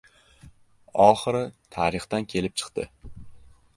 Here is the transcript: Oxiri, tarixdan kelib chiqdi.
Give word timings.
Oxiri, 1.07 1.41
tarixdan 1.77 2.27
kelib 2.33 2.57
chiqdi. 2.63 2.87